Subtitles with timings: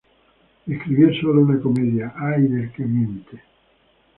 [0.65, 3.39] Escribió sólo una comedia: "¡Ay del que miente!